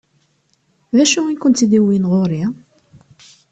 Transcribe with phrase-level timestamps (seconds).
[0.95, 2.43] D acu i kent-id-iwwin ɣur-i?